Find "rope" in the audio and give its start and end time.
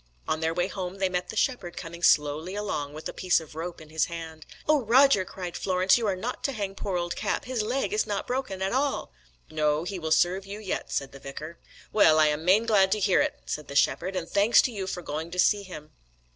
3.53-3.79